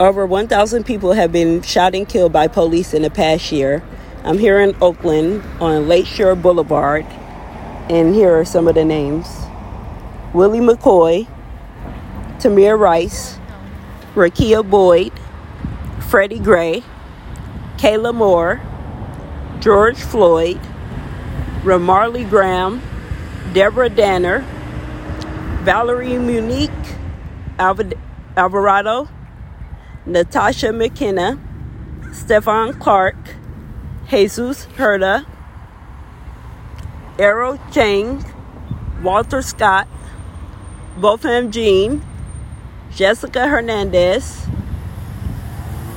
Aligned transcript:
Over 0.00 0.26
1,000 0.26 0.84
people 0.84 1.14
have 1.14 1.32
been 1.32 1.60
shot 1.62 1.92
and 1.96 2.08
killed 2.08 2.32
by 2.32 2.46
police 2.46 2.94
in 2.94 3.02
the 3.02 3.10
past 3.10 3.50
year. 3.50 3.82
I'm 4.22 4.38
here 4.38 4.60
in 4.60 4.76
Oakland 4.80 5.42
on 5.60 5.88
Lakeshore 5.88 6.36
Boulevard, 6.36 7.04
and 7.90 8.14
here 8.14 8.38
are 8.38 8.44
some 8.44 8.68
of 8.68 8.76
the 8.76 8.84
names 8.84 9.26
Willie 10.32 10.60
McCoy, 10.60 11.26
Tamir 12.38 12.78
Rice, 12.78 13.40
Rekia 14.14 14.62
Boyd, 14.62 15.12
Freddie 16.08 16.38
Gray, 16.38 16.84
Kayla 17.76 18.14
Moore, 18.14 18.60
George 19.58 19.98
Floyd, 19.98 20.60
Ramarley 21.64 22.28
Graham, 22.30 22.80
Deborah 23.52 23.88
Danner, 23.88 24.44
Valerie 25.64 26.18
Munique 26.18 26.70
Alvarado, 27.58 29.08
Natasha 30.08 30.72
McKenna, 30.72 31.38
Stephon 32.12 32.80
Clark, 32.80 33.14
Jesus 34.08 34.64
Huerta, 34.76 35.26
Errol 37.18 37.58
Chang, 37.70 38.24
Walter 39.02 39.42
Scott, 39.42 39.86
Botham 40.96 41.50
Jean, 41.50 42.02
Jessica 42.90 43.48
Hernandez, 43.48 44.46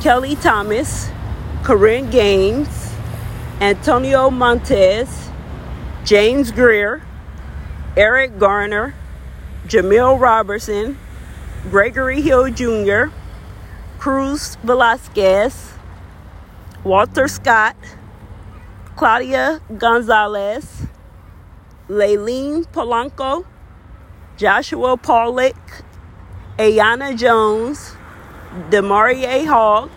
Kelly 0.00 0.34
Thomas, 0.34 1.08
Korryn 1.62 2.10
Gaines, 2.10 2.92
Antonio 3.60 4.30
Montez, 4.30 5.30
James 6.04 6.50
Greer, 6.50 7.02
Eric 7.96 8.36
Garner, 8.40 8.96
Jamil 9.68 10.18
Robertson, 10.18 10.98
Gregory 11.70 12.20
Hill 12.20 12.50
Jr., 12.50 13.12
Cruz 14.02 14.56
Velasquez, 14.64 15.74
Walter 16.82 17.28
Scott, 17.28 17.76
Claudia 18.96 19.60
Gonzalez, 19.78 20.88
Layleen 21.88 22.66
Polanco, 22.66 23.44
Joshua 24.36 24.96
Pollock, 24.96 25.84
Aiyana 26.58 27.16
Jones, 27.16 27.94
Demarie 28.70 29.46
Hall, 29.46 29.88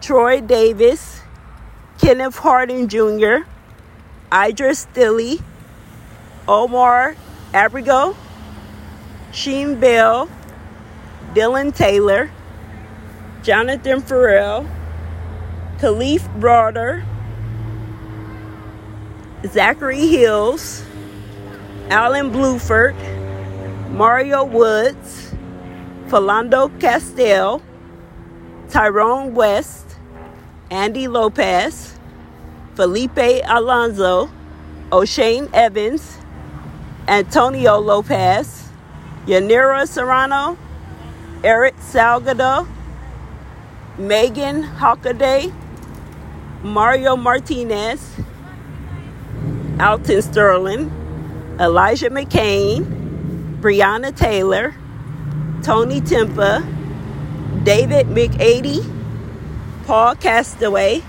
Troy 0.00 0.40
Davis, 0.40 1.20
Kenneth 2.00 2.38
Harding 2.38 2.88
Jr., 2.88 3.46
Idriss 4.32 4.88
Stelley, 4.92 5.40
Omar 6.48 7.14
Abrego, 7.54 8.16
Sean 9.30 9.78
Bell, 9.78 10.28
Dylan 11.34 11.72
Taylor, 11.72 12.32
Jonathan 13.42 14.02
Ferrell, 14.02 14.68
Kalief 15.78 16.20
Browder, 16.38 17.02
Zachary 19.46 20.06
Hills, 20.08 20.84
Alan 21.88 22.30
Blueford, 22.30 22.94
Mario 23.90 24.44
Woods, 24.44 25.34
Philando 26.08 26.68
Castile, 26.78 27.62
Tyrone 28.68 29.34
West, 29.34 29.96
Andy 30.70 31.08
Lopez, 31.08 31.98
Felipe 32.74 33.40
Alonso, 33.48 34.30
O'Shaine 34.92 35.48
Evans, 35.54 36.18
Antonio 37.08 37.78
Lopez, 37.78 38.68
Yanira 39.26 39.88
Serrano, 39.88 40.58
Eric 41.42 41.76
Salgado, 41.76 42.68
Meagan 43.98 44.62
Hockaday, 44.62 45.52
Mario 46.62 47.16
Martinez, 47.16 48.16
Alton 49.78 50.22
Sterling, 50.22 50.90
Elijah 51.58 52.10
McClain, 52.10 53.60
Breonna 53.60 54.16
Taylor, 54.16 54.74
Tony 55.62 56.00
Timpa, 56.00 56.64
David 57.64 58.06
McAdy, 58.06 58.84
Paul 59.86 60.14
Castaway, 60.16 61.02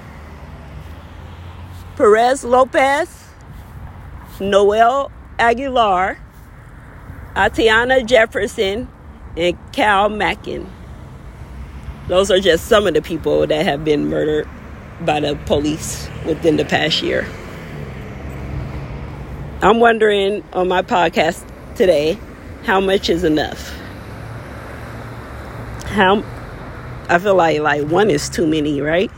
Perez 1.95 2.43
Lopez, 2.43 3.29
Noel 4.39 5.11
Aguilar, 5.37 6.17
Atiana 7.35 8.03
Jefferson, 8.03 8.87
and 9.37 9.57
Cal 9.71 10.09
Mackin. 10.09 10.69
Those 12.11 12.29
are 12.29 12.41
just 12.41 12.65
some 12.65 12.87
of 12.87 12.93
the 12.93 13.01
people 13.01 13.47
that 13.47 13.65
have 13.65 13.85
been 13.85 14.09
murdered 14.09 14.45
by 14.99 15.21
the 15.21 15.37
police 15.45 16.09
within 16.25 16.57
the 16.57 16.65
past 16.65 17.01
year. 17.01 17.25
I'm 19.61 19.79
wondering 19.79 20.43
on 20.51 20.67
my 20.67 20.81
podcast 20.81 21.47
today 21.77 22.19
how 22.63 22.81
much 22.81 23.09
is 23.09 23.23
enough? 23.23 23.73
How 25.85 26.21
I 27.07 27.17
feel 27.17 27.35
like 27.35 27.61
like 27.61 27.87
one 27.87 28.09
is 28.09 28.27
too 28.27 28.45
many, 28.45 28.81
right? 28.81 29.09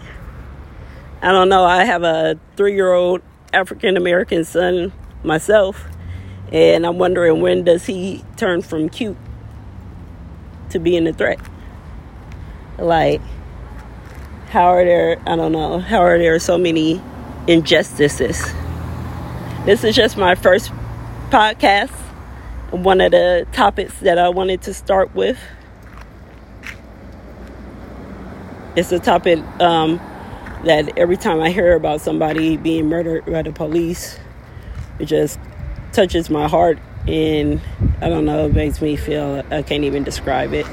I 1.24 1.32
don't 1.32 1.50
know. 1.50 1.64
I 1.64 1.86
have 1.86 2.04
a 2.04 2.40
3-year-old 2.58 3.24
African 3.54 3.98
American 3.98 4.44
son 4.44 4.94
myself, 5.24 5.84
and 6.52 6.86
I'm 6.86 7.00
wondering 7.00 7.42
when 7.42 7.64
does 7.64 7.88
he 7.88 8.24
turn 8.38 8.62
from 8.62 8.88
cute 8.88 9.18
to 10.70 10.78
being 10.78 11.08
a 11.08 11.14
threat? 11.14 11.40
Like, 12.78 13.22
how 14.50 14.66
are 14.66 14.84
there, 14.84 15.22
I 15.26 15.36
don't 15.36 15.52
know, 15.52 15.80
how 15.80 16.00
are 16.00 16.18
there 16.18 16.38
so 16.40 16.58
many 16.58 17.02
injustices? 17.48 18.42
This 19.66 19.84
is 19.84 19.96
just 19.96 20.18
my 20.18 20.36
first 20.36 20.72
podcast. 21.30 21.92
One 22.72 23.02
of 23.02 23.12
the 23.12 23.48
topics 23.52 23.98
that 24.00 24.18
I 24.18 24.30
wanted 24.30 24.64
to 24.64 24.74
start 24.74 25.14
with. 25.16 25.40
It's 28.76 28.92
a 28.92 29.00
topic 29.00 29.40
um, 29.62 29.98
that 30.66 30.98
every 30.98 31.18
time 31.18 31.40
I 31.40 31.52
hear 31.52 31.76
about 31.76 32.02
somebody 32.02 32.58
being 32.58 32.90
murdered 32.90 33.26
by 33.26 33.44
the 33.44 33.52
police, 33.52 34.20
it 35.00 35.06
just 35.06 35.40
touches 35.92 36.30
my 36.30 36.48
heart 36.48 36.80
and 37.08 37.62
I 38.02 38.10
don't 38.10 38.26
know, 38.26 38.48
it 38.48 38.54
makes 38.54 38.82
me 38.82 38.96
feel 38.96 39.44
I 39.52 39.62
can't 39.62 39.84
even 39.84 40.04
describe 40.04 40.54
it. 40.54 40.66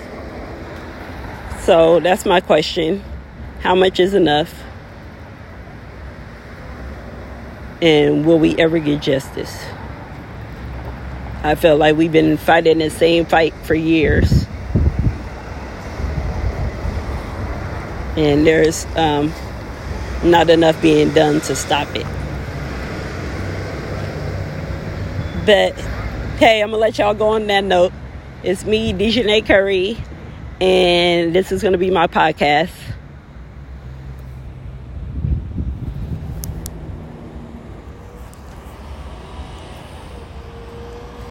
So 1.70 2.00
that's 2.00 2.26
my 2.26 2.40
question. 2.40 3.00
How 3.60 3.76
much 3.76 4.00
is 4.00 4.12
enough? 4.12 4.52
And 7.80 8.26
will 8.26 8.40
we 8.40 8.56
ever 8.56 8.80
get 8.80 9.00
justice? 9.00 9.56
I 11.44 11.54
feel 11.54 11.76
like 11.76 11.94
we've 11.94 12.10
been 12.10 12.38
fighting 12.38 12.78
the 12.78 12.90
same 12.90 13.24
fight 13.24 13.54
for 13.62 13.76
years. 13.76 14.48
And 18.16 18.44
there's 18.44 18.84
um, 18.96 19.32
not 20.24 20.50
enough 20.50 20.82
being 20.82 21.10
done 21.10 21.40
to 21.42 21.54
stop 21.54 21.86
it. 21.94 22.06
But 25.46 25.78
hey, 26.40 26.62
I'm 26.62 26.70
gonna 26.70 26.78
let 26.78 26.98
y'all 26.98 27.14
go 27.14 27.28
on 27.28 27.46
that 27.46 27.62
note. 27.62 27.92
It's 28.42 28.64
me, 28.64 28.92
Dejanay 28.92 29.46
Curry, 29.46 29.98
and 30.60 31.34
this 31.34 31.52
is 31.52 31.62
gonna 31.62 31.78
be 31.78 31.90
my 31.90 32.06
podcast. 32.06 32.89